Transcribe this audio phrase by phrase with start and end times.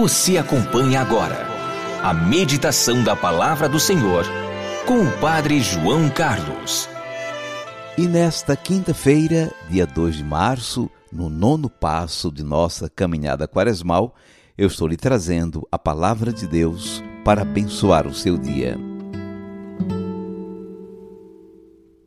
[0.00, 1.46] Você acompanha agora
[2.02, 4.24] a meditação da palavra do Senhor
[4.86, 6.88] com o Padre João Carlos.
[7.98, 14.14] E nesta quinta-feira, dia 2 de março, no nono passo de nossa caminhada quaresmal,
[14.56, 18.78] eu estou lhe trazendo a palavra de Deus para abençoar o seu dia.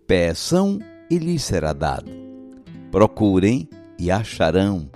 [0.08, 0.80] Peçam
[1.12, 2.12] e lhes será dado.
[2.92, 4.90] Procurem e acharão.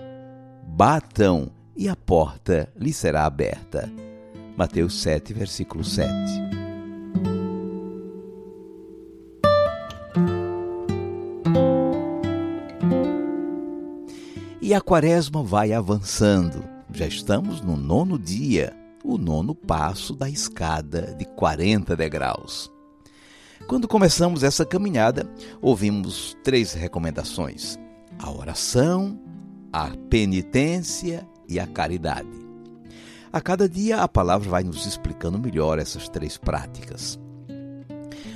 [0.66, 3.92] Batam e a porta lhe será aberta.
[4.58, 6.12] Mateus 7, versículo 7.
[14.60, 16.64] E a quaresma vai avançando.
[16.92, 22.72] Já estamos no nono dia, o nono passo da escada de 40 degraus.
[23.68, 25.30] Quando começamos essa caminhada,
[25.62, 27.78] ouvimos três recomendações:
[28.18, 29.20] a oração,
[29.72, 32.28] a penitência e a caridade.
[33.32, 37.20] A cada dia a palavra vai nos explicando melhor essas três práticas.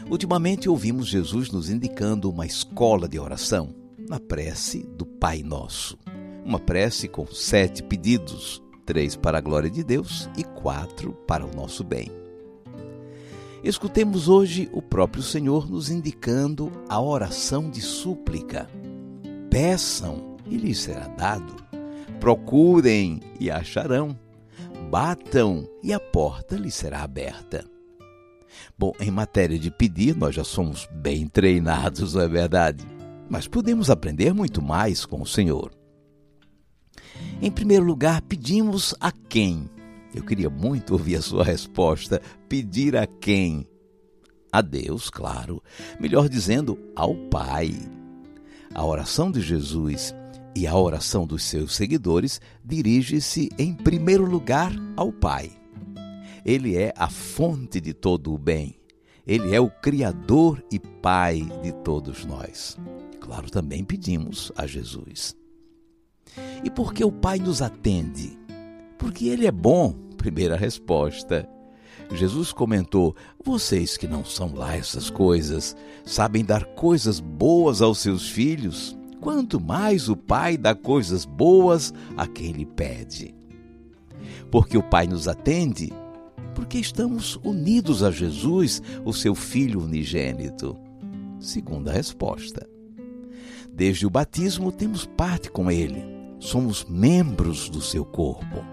[0.09, 3.73] Ultimamente ouvimos Jesus nos indicando uma escola de oração
[4.09, 5.97] na prece do Pai Nosso.
[6.43, 11.55] Uma prece com sete pedidos, três para a glória de Deus e quatro para o
[11.55, 12.11] nosso bem.
[13.63, 18.67] Escutemos hoje o próprio Senhor nos indicando a oração de súplica.
[19.49, 21.70] Peçam e lhes será dado.
[22.21, 24.15] Procurem e acharão.
[24.91, 27.65] Batam e a porta lhes será aberta.
[28.77, 32.85] Bom, em matéria de pedir, nós já somos bem treinados, não é verdade?
[33.27, 35.71] Mas podemos aprender muito mais com o Senhor.
[37.41, 39.67] Em primeiro lugar, pedimos a quem?
[40.13, 42.21] Eu queria muito ouvir a sua resposta.
[42.47, 43.67] Pedir a quem?
[44.51, 45.63] A Deus, claro.
[45.99, 47.73] Melhor dizendo, ao Pai.
[48.75, 50.13] A oração de Jesus
[50.55, 55.51] e a oração dos seus seguidores dirige-se em primeiro lugar ao Pai.
[56.45, 58.75] Ele é a fonte de todo o bem.
[59.25, 62.77] Ele é o Criador e Pai de todos nós.
[63.19, 65.35] Claro, também pedimos a Jesus.
[66.63, 68.37] E por que o Pai nos atende?
[68.97, 71.47] Porque Ele é bom, primeira resposta.
[72.11, 78.29] Jesus comentou: Vocês que não são lá essas coisas, sabem dar coisas boas aos seus
[78.29, 78.97] filhos?
[79.21, 83.35] Quanto mais o Pai dá coisas boas a quem lhe pede.
[84.49, 85.93] Porque o Pai nos atende,
[86.55, 90.75] porque estamos unidos a Jesus, o seu Filho unigênito.
[91.39, 92.67] Segunda resposta.
[93.71, 96.03] Desde o batismo temos parte com Ele,
[96.39, 98.65] somos membros do seu corpo.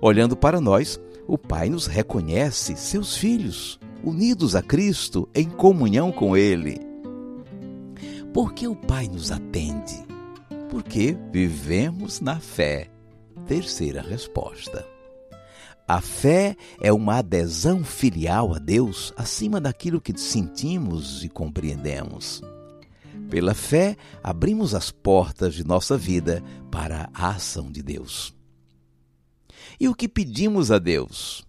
[0.00, 6.36] Olhando para nós, o Pai nos reconhece seus filhos, unidos a Cristo, em comunhão com
[6.36, 6.87] Ele.
[8.38, 9.96] Por que o Pai nos atende?
[10.70, 12.88] Porque vivemos na fé.
[13.48, 14.86] Terceira resposta.
[15.88, 22.40] A fé é uma adesão filial a Deus acima daquilo que sentimos e compreendemos.
[23.28, 28.32] Pela fé, abrimos as portas de nossa vida para a ação de Deus.
[29.80, 31.44] E o que pedimos a Deus?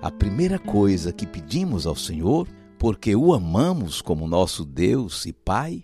[0.00, 2.46] A primeira coisa que pedimos ao Senhor,
[2.78, 5.82] porque o amamos como nosso Deus e Pai,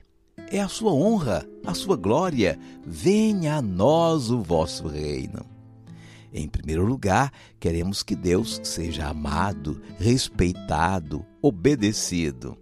[0.51, 2.59] é a sua honra, a sua glória.
[2.85, 5.47] Venha a nós o vosso reino.
[6.33, 12.57] Em primeiro lugar, queremos que Deus seja amado, respeitado, obedecido.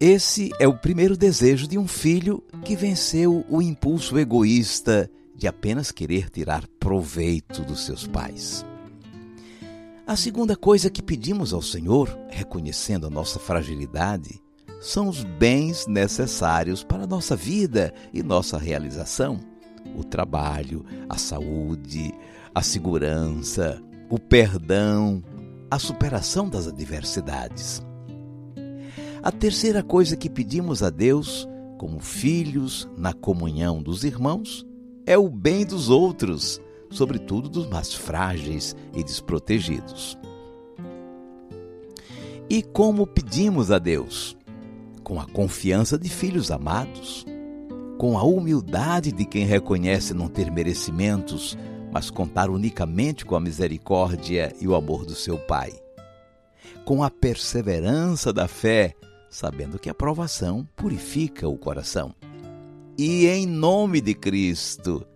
[0.00, 5.90] Esse é o primeiro desejo de um filho que venceu o impulso egoísta de apenas
[5.90, 8.64] querer tirar proveito dos seus pais.
[10.06, 14.42] A segunda coisa que pedimos ao Senhor, reconhecendo a nossa fragilidade,
[14.84, 19.40] são os bens necessários para a nossa vida e nossa realização:
[19.96, 22.12] o trabalho, a saúde,
[22.54, 25.22] a segurança, o perdão,
[25.70, 27.82] a superação das adversidades.
[29.22, 31.48] A terceira coisa que pedimos a Deus,
[31.78, 34.66] como filhos na comunhão dos irmãos,
[35.06, 36.60] é o bem dos outros,
[36.90, 40.18] sobretudo dos mais frágeis e desprotegidos.
[42.50, 44.36] E como pedimos a Deus?
[45.04, 47.26] Com a confiança de filhos amados,
[47.98, 51.56] com a humildade de quem reconhece não ter merecimentos,
[51.92, 55.72] mas contar unicamente com a misericórdia e o amor do seu Pai.
[56.84, 58.94] Com a perseverança da fé,
[59.30, 62.14] sabendo que a provação purifica o coração.
[62.96, 65.06] E em nome de Cristo,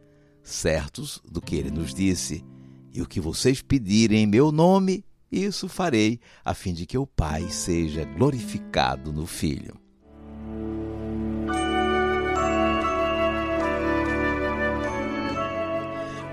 [0.43, 2.44] certos do que ele nos disse,
[2.93, 7.07] e o que vocês pedirem em meu nome, isso farei, a fim de que o
[7.07, 9.79] Pai seja glorificado no Filho.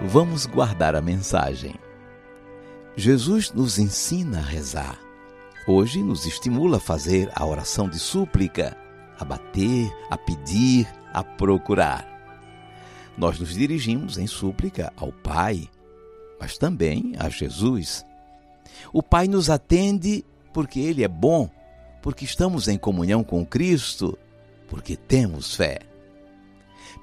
[0.08, 1.76] Vamos guardar a mensagem.
[2.96, 5.00] Jesus nos ensina a rezar.
[5.68, 8.78] Hoje nos estimula a fazer a oração de súplica,
[9.20, 12.08] a bater, a pedir, a procurar.
[13.18, 15.68] Nós nos dirigimos em súplica ao Pai,
[16.40, 18.06] mas também a Jesus.
[18.94, 21.50] O Pai nos atende porque Ele é bom,
[22.02, 24.18] porque estamos em comunhão com Cristo,
[24.68, 25.80] porque temos fé.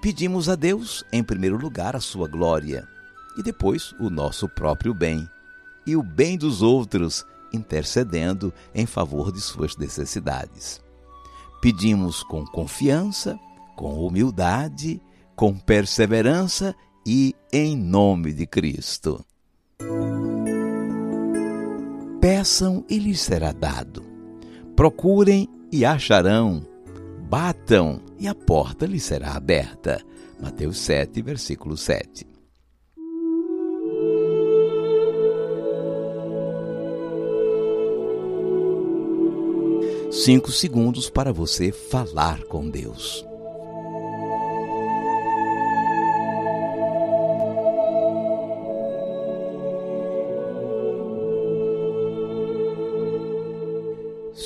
[0.01, 2.87] Pedimos a Deus, em primeiro lugar, a sua glória
[3.37, 5.29] e depois o nosso próprio bem
[5.87, 10.81] e o bem dos outros, intercedendo em favor de suas necessidades.
[11.61, 13.39] Pedimos com confiança,
[13.77, 15.01] com humildade,
[15.35, 16.75] com perseverança
[17.07, 19.25] e em nome de Cristo.
[22.43, 24.03] Peçam e lhes será dado.
[24.75, 26.67] Procurem e acharão.
[27.31, 30.05] Batam e a porta lhes será aberta.
[30.41, 32.27] Mateus 7, versículo 7.
[40.11, 43.25] Cinco segundos para você falar com Deus.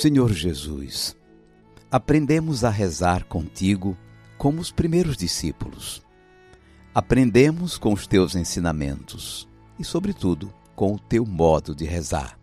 [0.06, 1.16] Senhor Jesus,
[1.90, 3.96] aprendemos a rezar contigo
[4.38, 6.00] como os primeiros discípulos.
[6.94, 12.38] Aprendemos com os teus ensinamentos e, sobretudo, com o teu modo de rezar.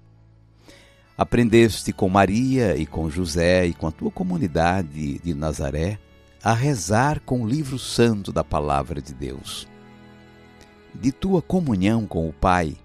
[1.18, 5.98] Aprendeste com Maria e com José e com a tua comunidade de Nazaré
[6.44, 9.70] a rezar com o livro santo da Palavra de Deus.
[10.94, 12.76] De tua comunhão com o Pai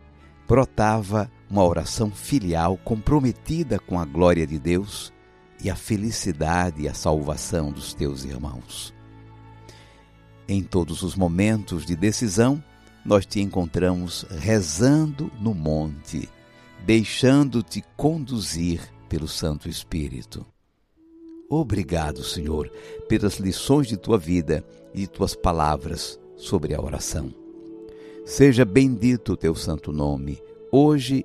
[0.46, 5.12] brotava uma oração filial comprometida com a glória de Deus
[5.62, 8.94] e a felicidade e a salvação dos teus irmãos.
[10.48, 12.62] Em todos os momentos de decisão,
[13.04, 16.28] nós te encontramos rezando no monte,
[16.84, 20.46] deixando-te conduzir pelo Santo Espírito.
[21.50, 22.70] Obrigado, Senhor,
[23.08, 24.62] pelas lições de tua vida
[24.92, 27.34] e de tuas palavras sobre a oração.
[28.26, 30.38] Seja bendito o teu santo nome,
[30.70, 31.24] hoje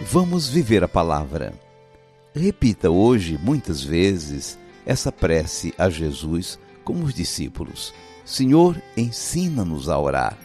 [0.00, 1.52] Vamos viver a palavra.
[2.34, 4.56] Repita hoje, muitas vezes,
[4.86, 7.92] essa prece a Jesus como os discípulos.
[8.24, 10.38] Senhor, ensina-nos a orar.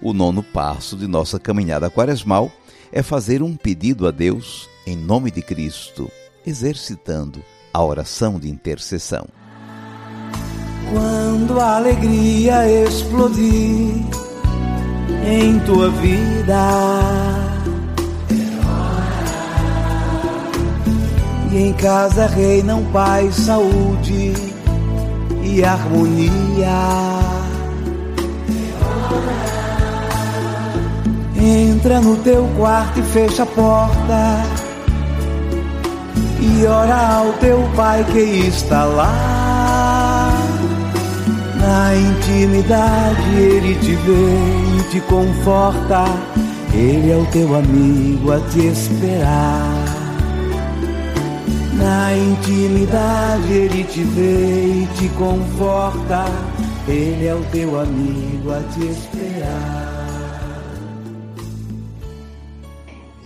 [0.00, 2.50] O nono passo de nossa caminhada quaresmal
[2.90, 6.10] é fazer um pedido a Deus em nome de Cristo,
[6.46, 9.28] exercitando a oração de intercessão.
[10.90, 14.02] Quando a alegria explodir
[15.24, 17.49] em tua vida,
[21.52, 24.32] E em casa reinam paz, saúde
[25.42, 26.30] e harmonia.
[31.34, 34.44] Entra no teu quarto e fecha a porta.
[36.40, 40.30] E ora ao teu pai que está lá.
[41.58, 46.04] Na intimidade ele te vê e te conforta.
[46.72, 49.99] Ele é o teu amigo a te esperar.
[51.80, 56.26] Na intimidade ele te vê e te conforta.
[56.86, 60.00] Ele é o teu amigo a te esperar.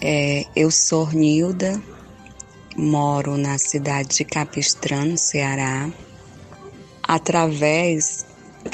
[0.01, 1.83] É, eu sou Nilda,
[2.77, 5.91] moro na cidade de Capistrano, Ceará.
[7.03, 8.25] Através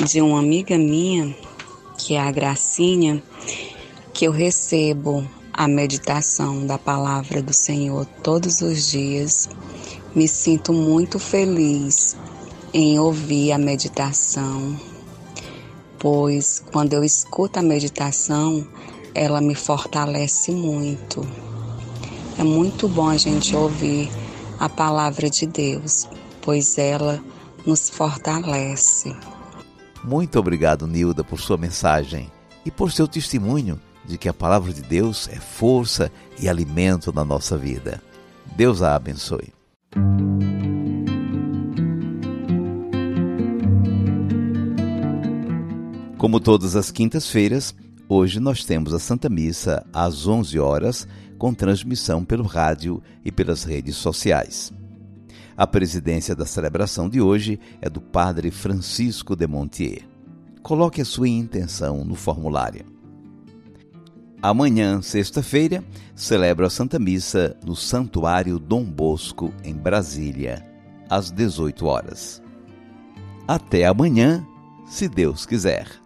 [0.05, 1.35] de uma amiga minha,
[1.97, 3.23] que é a Gracinha,
[4.13, 9.49] que eu recebo a meditação da palavra do Senhor todos os dias.
[10.15, 12.17] Me sinto muito feliz
[12.73, 14.79] em ouvir a meditação.
[15.99, 18.67] pois quando eu escuto a meditação,
[19.15, 21.27] ela me fortalece muito.
[22.39, 24.11] É muito bom a gente ouvir
[24.59, 26.09] a palavra de Deus,
[26.41, 27.23] pois ela
[27.67, 29.15] nos fortalece.
[30.03, 32.33] Muito obrigado, Nilda, por sua mensagem
[32.65, 37.25] e por seu testemunho de que a palavra de Deus é força e alimento na
[37.25, 38.03] nossa vida.
[38.57, 39.53] Deus a abençoe.
[46.19, 47.75] Como todas as quintas-feiras,
[48.07, 53.65] hoje nós temos a Santa Missa às 11 horas, com transmissão pelo rádio e pelas
[53.65, 54.71] redes sociais.
[55.57, 60.03] A presidência da celebração de hoje é do Padre Francisco de Montier.
[60.63, 63.00] Coloque a sua intenção no formulário.
[64.43, 70.67] Amanhã, sexta-feira, celebro a Santa Missa no Santuário Dom Bosco, em Brasília,
[71.11, 72.43] às 18 horas.
[73.47, 74.43] Até amanhã,
[74.87, 76.00] se Deus quiser.